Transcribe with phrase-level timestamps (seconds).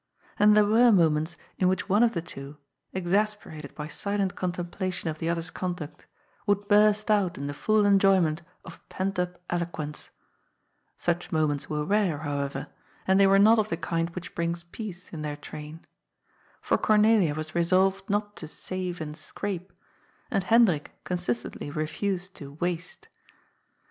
[0.39, 2.57] And there were moments in which one of the two,
[2.91, 5.75] exasperated by silent contemplation of the TREATS OP RELIGION.
[6.47, 10.09] 189 other's conduct, would burst out in the full enjoyment of pent up eloquence.
[10.97, 12.69] Such moments were rare, however,
[13.05, 15.85] and they were not of the kind which bring peace in their train.
[16.63, 19.71] For Cornelia was resolved not to *'save and scrape,"
[20.31, 23.07] and Hendrik consistently refused to" waste."